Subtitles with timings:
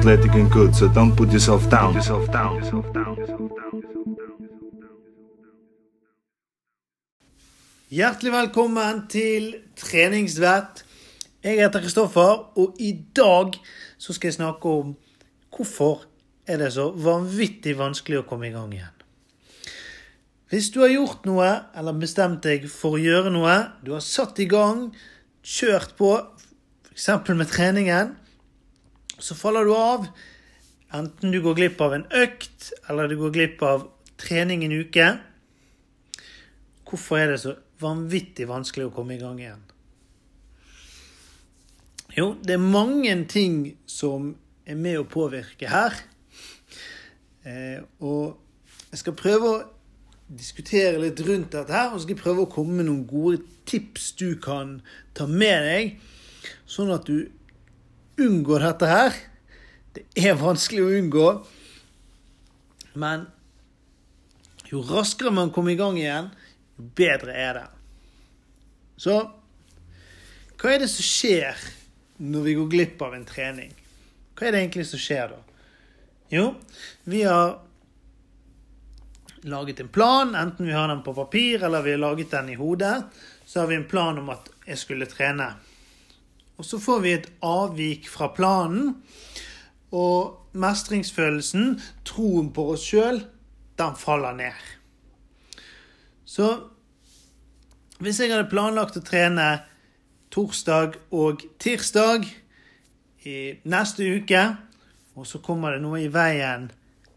[0.00, 1.92] athletic and good, so don't put yourself down.
[1.94, 2.56] Yourself down.
[2.56, 3.16] Yourself down.
[3.18, 3.80] Yourself down.
[7.90, 10.84] Hjertelig velkommen til treningsvett.
[11.44, 13.58] Jeg heter Kristoffer, og i dag
[13.98, 14.94] så skal jeg snakke om
[15.56, 16.06] hvorfor
[16.46, 18.96] er det så vanvittig vanskelig å komme i gang igjen.
[20.48, 24.40] Hvis du har gjort noe, eller bestemt deg for å gjøre noe, du har satt
[24.40, 24.88] i gang,
[25.44, 26.14] kjørt på,
[26.88, 27.10] f.eks.
[27.34, 28.16] med treningen,
[29.22, 30.06] så faller du av.
[30.92, 33.88] Enten du går glipp av en økt, eller du går glipp av
[34.20, 35.08] trening en uke.
[36.90, 39.66] Hvorfor er det så vanvittig vanskelig å komme i gang igjen?
[42.16, 44.32] Jo, det er mange ting som
[44.66, 45.94] er med å påvirke her.
[47.46, 48.40] Eh, og
[48.90, 49.60] jeg skal prøve å
[50.30, 54.12] diskutere litt rundt dette her, og skal jeg prøve å komme med noen gode tips
[54.18, 54.80] du kan
[55.14, 55.94] ta med deg,
[56.70, 57.30] sånn at du
[58.20, 59.18] unngår dette her.
[59.96, 61.26] Det er vanskelig å unngå,
[63.02, 63.26] men
[64.70, 66.30] jo raskere man kommer i gang igjen,
[66.78, 67.66] jo bedre er det.
[69.00, 69.16] Så
[70.60, 71.58] hva er det som skjer
[72.20, 73.72] når vi går glipp av en trening?
[74.36, 75.40] Hva er det egentlig som skjer da?
[76.30, 76.44] Jo,
[77.10, 77.56] vi har
[79.50, 82.58] laget en plan, enten vi har den på papir eller vi har laget den i
[82.60, 83.02] hodet.
[83.46, 85.48] Så har vi en plan om at jeg skulle trene.
[86.60, 88.98] Og så får vi et avvik fra planen.
[89.96, 93.22] Og mestringsfølelsen, troen på oss sjøl,
[93.80, 94.58] den faller ned.
[96.28, 96.50] Så
[98.00, 99.46] hvis jeg hadde planlagt å trene
[100.30, 102.28] torsdag og tirsdag
[103.24, 104.42] i neste uke,
[105.16, 106.68] og så kommer det noe i veien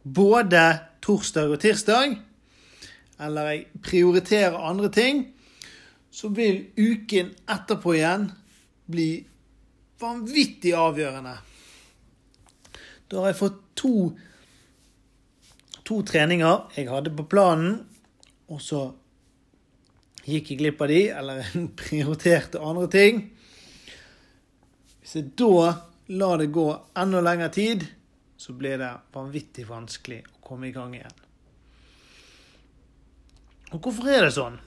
[0.04, 0.64] både
[1.04, 2.16] torsdag og tirsdag,
[3.20, 5.22] eller jeg prioriterer andre ting,
[6.12, 8.32] så vil uken etterpå igjen
[8.92, 9.10] bli
[10.04, 11.38] vanvittig avgjørende.
[13.10, 13.94] Da har jeg fått to,
[15.86, 17.80] to treninger jeg hadde på planen,
[18.52, 18.84] og så
[20.24, 21.50] gikk jeg glipp av de, eller
[21.84, 23.26] prioriterte andre ting.
[25.02, 25.74] Hvis jeg da
[26.14, 26.68] lar det gå
[27.00, 27.86] enda lengre tid,
[28.38, 31.20] så blir det vanvittig vanskelig å komme i gang igjen.
[33.74, 34.58] Og hvorfor er det sånn?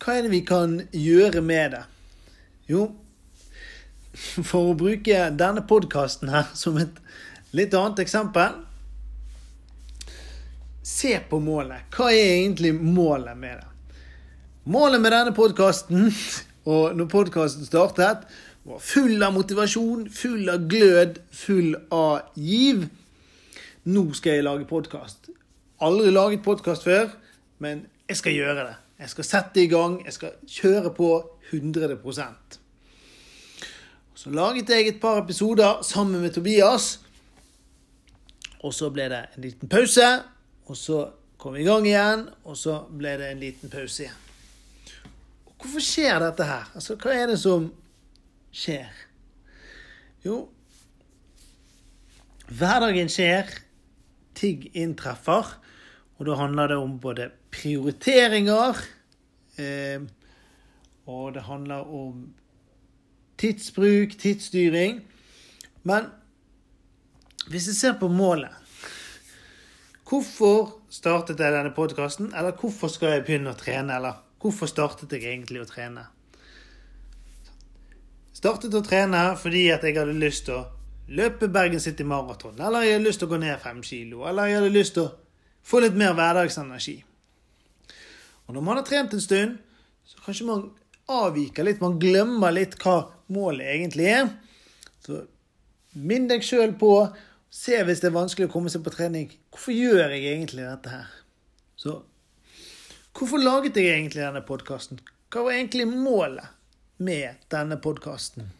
[0.00, 1.82] Hva er det vi kan gjøre med det?
[2.70, 2.86] Jo,
[4.14, 7.00] for å bruke denne podkasten her som et
[7.56, 8.60] litt annet eksempel
[10.82, 11.84] Se på målet.
[11.94, 13.68] Hva er egentlig målet med det?
[14.74, 16.08] Målet med denne podkasten,
[16.66, 18.24] og når podkasten startet,
[18.66, 22.88] var full av motivasjon, full av glød, full av giv.
[23.90, 25.30] Nå skal jeg lage podkast.
[25.82, 27.14] Aldri laget podkast før,
[27.62, 28.76] men jeg skal gjøre det.
[29.02, 31.12] Jeg skal sette i gang, jeg skal kjøre på
[31.50, 31.98] 100
[34.22, 37.00] Så laget jeg et par episoder sammen med Tobias.
[38.62, 40.10] Og så ble det en liten pause,
[40.70, 40.98] og så
[41.42, 44.20] kom vi i gang igjen, og så ble det en liten pause igjen.
[45.48, 46.68] Og hvorfor skjer dette her?
[46.70, 47.66] Altså, hva er det som
[48.54, 49.00] skjer?
[50.22, 50.36] Jo,
[52.46, 53.50] hverdagen skjer,
[54.38, 55.50] ting inntreffer,
[56.20, 58.78] og da handler det om både prioriteringer
[59.58, 60.06] eh,
[61.10, 62.22] Og det handler om
[63.42, 65.00] tidsbruk, tidsstyring.
[65.82, 66.10] Men
[67.50, 68.54] hvis jeg ser på målet
[70.12, 72.34] Hvorfor startet jeg denne podkasten?
[72.36, 73.94] Eller hvorfor skal jeg begynne å trene?
[73.96, 76.02] Eller hvorfor startet jeg egentlig å trene?
[78.36, 80.66] Startet å trene fordi at jeg hadde lyst til å
[81.16, 82.60] løpe Bergen City Maraton.
[82.60, 84.26] Eller jeg hadde lyst til å gå ned fem kilo.
[84.28, 85.14] Eller jeg hadde lyst til å
[85.64, 86.98] få litt mer hverdagsenergi.
[88.44, 89.56] Og når man har trent en stund,
[90.04, 90.66] så kanskje man
[91.08, 91.80] avviker litt.
[91.80, 92.98] Man glemmer litt hva
[93.32, 94.30] målet egentlig er.
[95.04, 95.24] Så
[95.98, 96.94] minn deg sjøl på
[97.52, 99.26] Se hvis det er vanskelig å komme seg på trening.
[99.52, 101.10] Hvorfor gjør jeg egentlig dette her?
[101.76, 101.98] Så
[103.12, 105.02] hvorfor laget jeg egentlig denne podkasten?
[105.28, 106.48] Hva var egentlig målet?
[107.02, 108.50] med denne podkasten.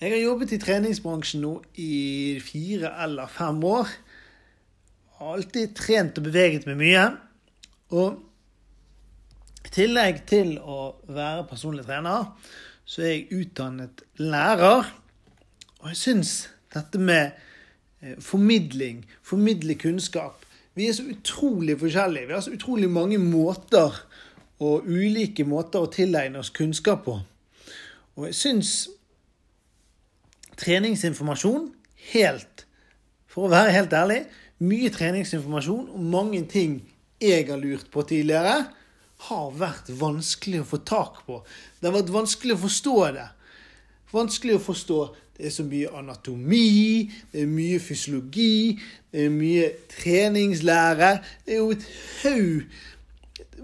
[0.00, 3.88] Jeg har jobbet i treningsbransjen nå i fire eller fem år.
[5.18, 7.04] Har alltid trent og beveget meg mye.
[7.94, 8.18] Og
[9.64, 12.26] i tillegg til å være personlig trener,
[12.84, 14.90] så er jeg utdannet lærer.
[15.80, 16.34] Og jeg syns
[16.74, 17.30] dette med
[18.02, 20.40] eh, formidling, formidle kunnskap
[20.74, 22.26] Vi er så utrolig forskjellige.
[22.26, 23.94] Vi har så utrolig mange måter
[24.58, 27.14] og ulike måter å tilegne oss kunnskap på.
[28.16, 28.72] Og jeg syns
[30.58, 31.68] treningsinformasjon
[32.12, 32.66] helt
[33.30, 34.20] For å være helt ærlig
[34.62, 36.80] mye treningsinformasjon og mange ting
[37.22, 38.66] jeg har lurt på tidligere,
[39.28, 41.40] har vært vanskelig å få tak på.
[41.80, 43.28] Det har vært vanskelig å forstå det.
[44.14, 44.98] vanskelig å forstå.
[45.34, 48.78] Det er så mye anatomi, det er mye fysiologi,
[49.10, 51.08] det er mye treningslære.
[51.44, 51.86] Det er jo et
[52.22, 52.76] haug,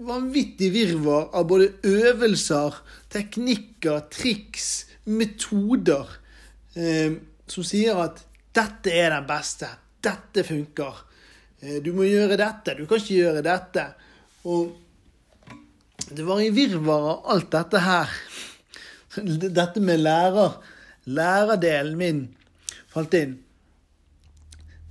[0.01, 2.81] vanvittig virvar av både øvelser,
[3.13, 4.67] teknikker, triks,
[5.05, 6.11] metoder,
[6.75, 7.15] eh,
[7.47, 8.19] som sier at
[8.51, 9.69] dette er den beste.
[10.03, 11.05] Dette funker.
[11.61, 13.85] Eh, du må gjøre dette, du kan ikke gjøre dette.
[14.43, 14.75] Og
[16.15, 18.11] det var i virvaret alt dette her
[19.21, 20.53] Dette med lærer,
[21.03, 22.19] lærerdelen min
[22.91, 23.33] falt inn.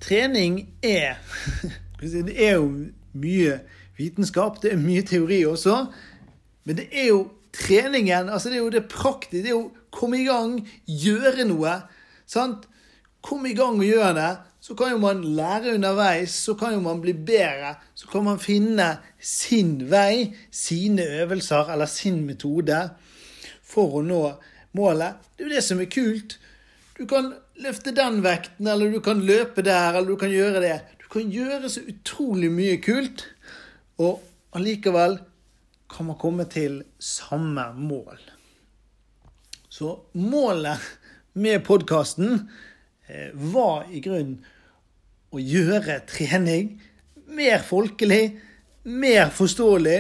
[0.01, 1.21] Trening er
[2.01, 2.67] Det er jo
[3.13, 3.59] mye
[3.97, 5.87] vitenskap, det er mye teori også.
[6.65, 7.23] Men det er jo
[7.53, 9.43] treningen, altså det er jo det praktiske.
[9.45, 11.81] Det er jo komme i gang, gjøre noe.
[12.27, 12.69] sant?
[13.21, 14.31] Kom i gang og gjør det.
[14.61, 17.75] Så kan jo man lære underveis, så kan jo man bli bedre.
[17.95, 22.83] Så kan man finne sin vei, sine øvelser eller sin metode
[23.65, 24.23] for å nå
[24.77, 25.17] målet.
[25.33, 26.37] Det er jo det som er kult.
[26.99, 30.77] Du kan løfte den vekten, eller du kan løpe der, eller du kan gjøre det.
[31.01, 33.25] Du kan gjøre så utrolig mye kult,
[34.01, 34.21] og
[34.57, 35.17] allikevel
[35.91, 38.21] kan man komme til samme mål.
[39.71, 40.85] Så målet
[41.33, 42.45] med podkasten
[43.35, 44.39] var i grunnen
[45.31, 46.75] å gjøre trening
[47.31, 48.39] mer folkelig,
[48.83, 49.99] mer forståelig.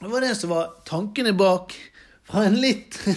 [0.00, 1.74] Det var det som var tankene bak
[2.26, 2.98] fra en litt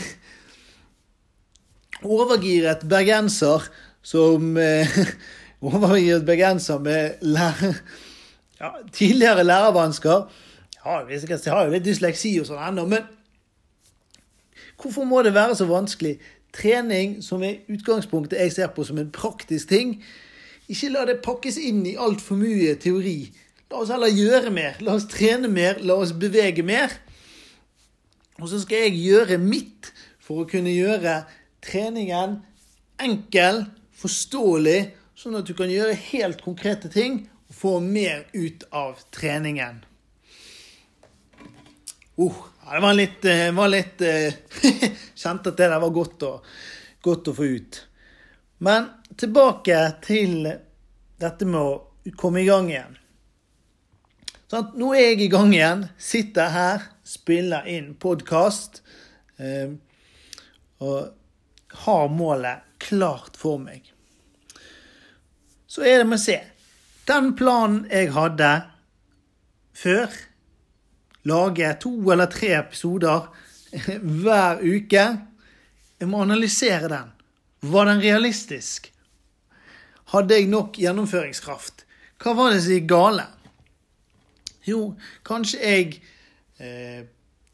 [2.18, 3.66] overgiret bergenser
[4.06, 4.98] som eh,
[5.58, 7.80] Overgiret bergenser med lærer,
[8.60, 10.28] ja, tidligere lærervansker.
[10.84, 13.08] Ja, jeg har jo litt dysleksi og sånn ennå, men
[14.78, 16.20] hvorfor må det være så vanskelig?
[16.56, 19.98] Trening som er utgangspunktet jeg ser på som en praktisk ting.
[20.68, 23.20] Ikke la det pakkes inn i altfor mye teori.
[23.72, 24.80] La oss heller gjøre mer.
[24.84, 25.82] La oss trene mer.
[25.84, 26.94] La oss bevege mer.
[28.38, 29.92] Og så skal jeg gjøre mitt
[30.24, 31.22] for å kunne gjøre
[31.64, 32.40] treningen
[33.02, 33.64] enkel,
[33.98, 34.80] forståelig,
[35.18, 39.82] sånn at du kan gjøre helt konkrete ting og få mer ut av treningen.
[42.18, 44.34] Uh, ja, det var litt, eh, var litt eh,
[45.16, 46.32] Kjente at det der var godt å,
[47.02, 47.80] godt å få ut.
[48.60, 50.50] Men tilbake til
[51.18, 52.98] dette med å komme i gang igjen.
[54.52, 55.88] Sånn, nå er jeg i gang igjen.
[56.00, 58.82] Sitter her, spiller inn podkast.
[59.40, 59.72] Eh,
[60.84, 63.88] og har målet klart for meg.
[65.68, 66.42] Så er det med å se.
[67.08, 68.52] Den planen jeg hadde
[69.78, 70.12] før
[71.28, 73.28] lage to eller tre episoder
[74.22, 75.08] hver uke.
[76.00, 77.12] Jeg må analysere den.
[77.62, 78.92] Var den realistisk?
[80.14, 81.84] Hadde jeg nok gjennomføringskraft?
[82.22, 83.26] Hva var det som gikk gale?
[84.68, 84.82] Jo,
[85.28, 85.98] kanskje jeg
[86.60, 87.04] eh,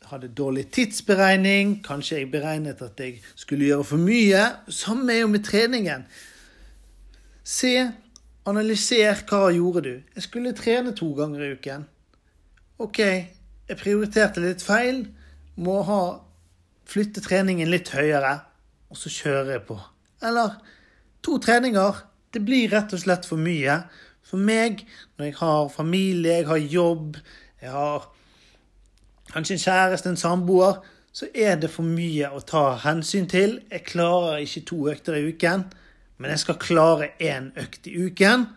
[0.10, 1.80] hadde dårlig tidsberegning.
[1.86, 4.44] Kanskje jeg beregnet at jeg skulle gjøre for mye.
[4.70, 6.06] Samme er jo med treningen.
[7.44, 7.74] Se,
[8.50, 9.94] analyser hva gjorde du.
[10.16, 11.88] Jeg skulle trene to ganger i uken.
[12.84, 13.02] OK,
[13.70, 15.06] jeg prioriterte litt feil.
[15.56, 16.02] Må ha
[16.90, 18.40] flytte treningen litt høyere,
[18.92, 19.78] og så kjører jeg på.
[20.26, 20.58] Eller
[21.24, 22.02] to treninger.
[22.34, 23.84] Det blir rett og slett for mye.
[24.26, 24.82] For meg,
[25.18, 27.20] når jeg har familie, jeg har jobb,
[27.62, 28.08] jeg har
[29.34, 30.82] kanskje en kjæreste, en samboer,
[31.14, 33.60] så er det for mye å ta hensyn til.
[33.70, 35.68] Jeg klarer ikke to økter i uken,
[36.18, 38.48] men jeg skal klare én økt i uken.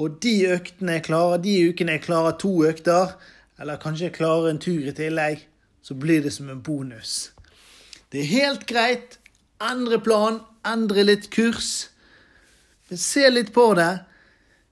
[0.00, 3.12] Og de øktene jeg klarer, de ukene jeg klarer to økter,
[3.58, 5.44] eller kanskje jeg klarer en tur i tillegg,
[5.84, 7.30] så blir det som en bonus.
[8.10, 9.18] Det er helt greit.
[9.62, 11.88] Endre plan, endre litt kurs.
[12.88, 13.92] Men se litt på det.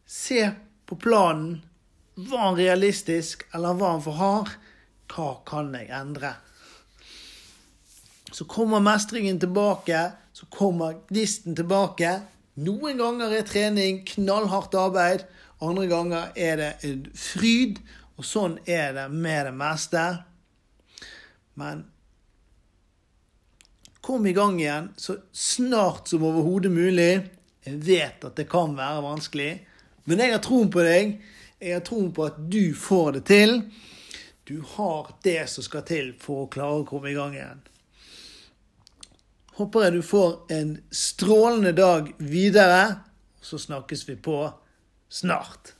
[0.06, 0.50] Se
[0.88, 1.60] på planen.
[2.14, 4.50] Var den realistisk, eller var den for hard?
[5.12, 6.34] Hva kan jeg endre?
[8.32, 12.18] Så kommer mestringen tilbake, så kommer gnisten tilbake.
[12.64, 15.24] Noen ganger er trening knallhardt arbeid,
[15.62, 17.78] andre ganger er det en fryd
[18.16, 20.02] og sånn er det med det meste.
[21.58, 21.84] Men
[24.00, 27.12] kom i gang igjen så snart som overhodet mulig.
[27.62, 29.50] Jeg vet at det kan være vanskelig,
[30.04, 31.18] men jeg har troen på deg.
[31.62, 33.60] Jeg har troen på at du får det til.
[34.44, 37.62] Du har det som skal til for å klare å komme i gang igjen.
[39.60, 42.82] Håper jeg du får en strålende dag videre.
[43.42, 44.40] Så snakkes vi på
[45.12, 45.74] snart.